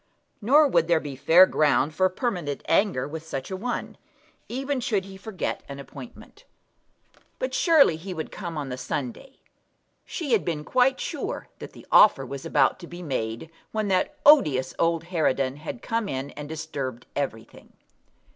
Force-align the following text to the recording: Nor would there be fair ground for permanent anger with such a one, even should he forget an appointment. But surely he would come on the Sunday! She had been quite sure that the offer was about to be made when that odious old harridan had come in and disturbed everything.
Nor 0.41 0.67
would 0.67 0.87
there 0.87 0.99
be 0.99 1.15
fair 1.15 1.45
ground 1.45 1.93
for 1.93 2.09
permanent 2.09 2.63
anger 2.67 3.07
with 3.07 3.21
such 3.23 3.51
a 3.51 3.55
one, 3.55 3.97
even 4.49 4.79
should 4.79 5.05
he 5.05 5.15
forget 5.15 5.61
an 5.69 5.77
appointment. 5.77 6.43
But 7.37 7.53
surely 7.53 7.97
he 7.97 8.11
would 8.11 8.31
come 8.31 8.57
on 8.57 8.69
the 8.69 8.79
Sunday! 8.79 9.35
She 10.03 10.31
had 10.31 10.43
been 10.43 10.63
quite 10.63 10.99
sure 10.99 11.49
that 11.59 11.73
the 11.73 11.85
offer 11.91 12.25
was 12.25 12.47
about 12.47 12.79
to 12.79 12.87
be 12.87 13.03
made 13.03 13.51
when 13.73 13.89
that 13.89 14.15
odious 14.25 14.73
old 14.79 15.03
harridan 15.03 15.57
had 15.57 15.83
come 15.83 16.09
in 16.09 16.31
and 16.31 16.49
disturbed 16.49 17.05
everything. 17.15 17.73